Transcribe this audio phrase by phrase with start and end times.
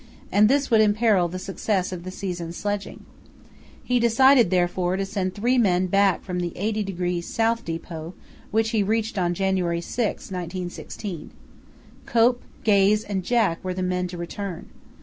[0.31, 3.05] and this would imperil the success of the season's sledging.
[3.83, 7.61] He decided, therefore, to send three men back from the 80° S.
[7.61, 8.15] depot,
[8.49, 11.29] which he reached on January 6, 1916.
[12.07, 14.69] Cope, Gaze, and Jack were the men to return.